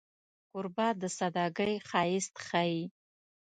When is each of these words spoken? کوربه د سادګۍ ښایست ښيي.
کوربه 0.49 0.87
د 1.01 1.03
سادګۍ 1.17 1.73
ښایست 1.87 2.35
ښيي. 2.47 2.83